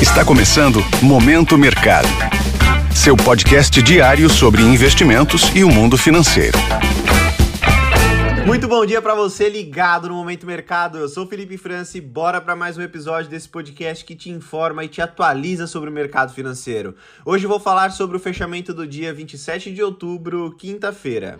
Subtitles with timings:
[0.00, 2.06] Está começando Momento Mercado.
[2.94, 6.58] Seu podcast diário sobre investimentos e o mundo financeiro.
[8.44, 10.98] Muito bom dia para você ligado no Momento Mercado.
[10.98, 14.84] Eu sou Felipe França e bora para mais um episódio desse podcast que te informa
[14.84, 16.94] e te atualiza sobre o mercado financeiro.
[17.24, 21.38] Hoje vou falar sobre o fechamento do dia 27 de outubro, quinta-feira.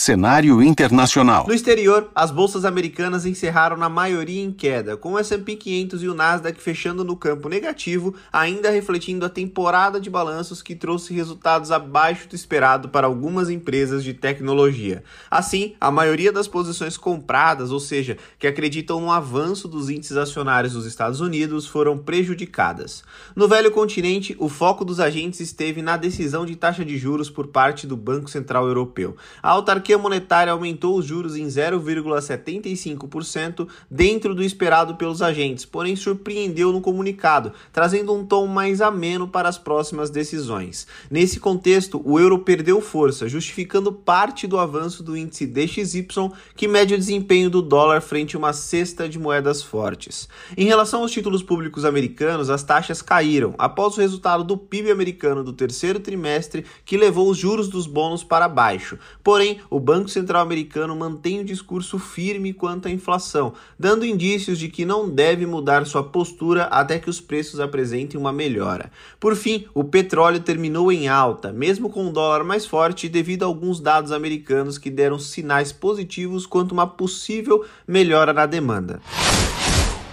[0.00, 1.46] Cenário internacional.
[1.46, 6.08] No exterior, as bolsas americanas encerraram na maioria em queda, com o S&P 500 e
[6.08, 11.70] o Nasdaq fechando no campo negativo, ainda refletindo a temporada de balanços que trouxe resultados
[11.70, 15.04] abaixo do esperado para algumas empresas de tecnologia.
[15.30, 20.72] Assim, a maioria das posições compradas, ou seja, que acreditam no avanço dos índices acionários
[20.72, 23.04] dos Estados Unidos, foram prejudicadas.
[23.36, 27.48] No velho continente, o foco dos agentes esteve na decisão de taxa de juros por
[27.48, 29.14] parte do Banco Central Europeu.
[29.42, 35.96] A autarquia autarquia monetária aumentou os juros em 0,75% dentro do esperado pelos agentes, porém
[35.96, 40.86] surpreendeu no comunicado, trazendo um tom mais ameno para as próximas decisões.
[41.10, 46.06] Nesse contexto, o euro perdeu força, justificando parte do avanço do índice DXY,
[46.54, 50.28] que mede o desempenho do dólar frente a uma cesta de moedas fortes.
[50.56, 55.42] Em relação aos títulos públicos americanos, as taxas caíram após o resultado do PIB americano
[55.42, 58.98] do terceiro trimestre, que levou os juros dos bônus para baixo.
[59.22, 64.58] Porém, o o Banco Central americano mantém o discurso firme quanto à inflação, dando indícios
[64.58, 68.92] de que não deve mudar sua postura até que os preços apresentem uma melhora.
[69.18, 73.46] Por fim, o petróleo terminou em alta, mesmo com o dólar mais forte, devido a
[73.46, 79.00] alguns dados americanos que deram sinais positivos quanto a uma possível melhora na demanda.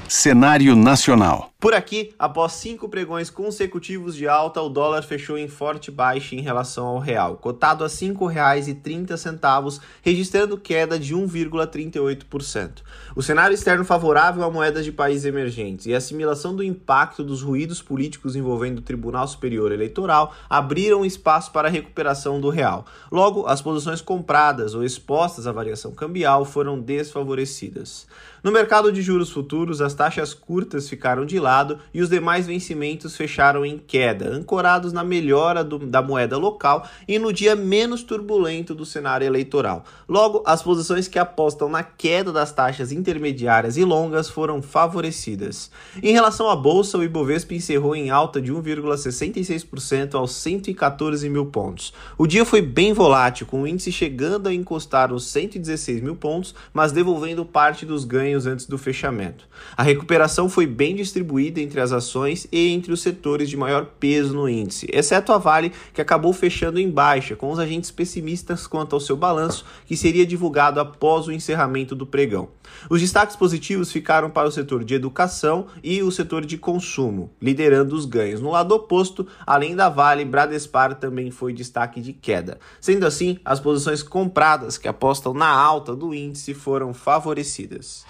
[0.09, 1.51] Cenário nacional.
[1.59, 6.39] Por aqui, após cinco pregões consecutivos de alta, o dólar fechou em forte baixa em
[6.39, 12.83] relação ao real, cotado a R$ 5,30, registrando queda de 1,38%.
[13.15, 17.41] O cenário externo favorável a moedas de países emergentes e a assimilação do impacto dos
[17.41, 22.85] ruídos políticos envolvendo o Tribunal Superior Eleitoral abriram espaço para a recuperação do real.
[23.11, 28.05] Logo, as posições compradas ou expostas à variação cambial foram desfavorecidas.
[28.43, 33.17] No mercado de juros futuros, as taxas curtas ficaram de lado e os demais vencimentos
[33.17, 38.73] fecharam em queda, ancorados na melhora do, da moeda local e no dia menos turbulento
[38.73, 39.83] do cenário eleitoral.
[40.07, 45.69] Logo, as posições que apostam na queda das taxas intermediárias e longas foram favorecidas.
[46.01, 51.93] Em relação à bolsa, o Ibovespa encerrou em alta de 1,66% aos 114 mil pontos.
[52.17, 56.53] O dia foi bem volátil, com o índice chegando a encostar os 116 mil pontos,
[56.73, 59.47] mas devolvendo parte dos ganhos antes do fechamento.
[59.75, 64.33] A recuperação foi bem distribuída entre as ações e entre os setores de maior peso
[64.33, 68.93] no índice, exceto a Vale, que acabou fechando em baixa, com os agentes pessimistas quanto
[68.93, 72.49] ao seu balanço, que seria divulgado após o encerramento do pregão.
[72.89, 77.95] Os destaques positivos ficaram para o setor de educação e o setor de consumo, liderando
[77.95, 78.41] os ganhos.
[78.41, 82.59] No lado oposto, além da Vale, Bradespar também foi destaque de queda.
[82.81, 88.05] Sendo assim, as posições compradas que apostam na alta do índice foram favorecidas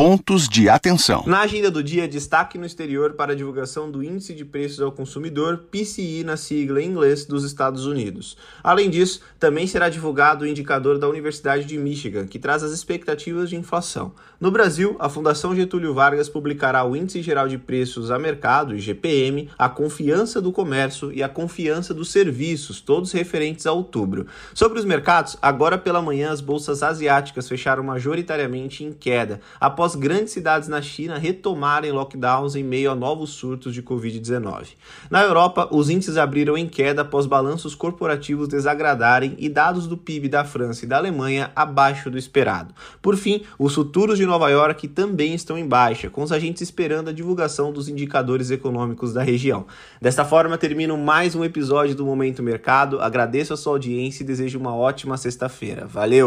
[0.00, 1.24] pontos de atenção.
[1.26, 4.90] Na agenda do dia, destaque no exterior para a divulgação do Índice de Preços ao
[4.90, 8.34] Consumidor, PCI na sigla em inglês, dos Estados Unidos.
[8.64, 13.50] Além disso, também será divulgado o indicador da Universidade de Michigan, que traz as expectativas
[13.50, 14.12] de inflação.
[14.40, 19.50] No Brasil, a Fundação Getúlio Vargas publicará o Índice Geral de Preços a Mercado, IGPM,
[19.58, 24.26] a confiança do comércio e a confiança dos serviços, todos referentes a outubro.
[24.54, 29.94] Sobre os mercados, agora pela manhã as bolsas asiáticas fecharam majoritariamente em queda, após após
[29.96, 34.68] grandes cidades na China retomarem lockdowns em meio a novos surtos de Covid-19.
[35.10, 40.28] Na Europa, os índices abriram em queda após balanços corporativos desagradarem e dados do PIB
[40.28, 42.74] da França e da Alemanha abaixo do esperado.
[43.02, 47.08] Por fim, os futuros de Nova York também estão em baixa, com os agentes esperando
[47.08, 49.66] a divulgação dos indicadores econômicos da região.
[50.00, 53.00] Desta forma, termino mais um episódio do Momento Mercado.
[53.00, 55.86] Agradeço a sua audiência e desejo uma ótima sexta-feira.
[55.86, 56.26] Valeu!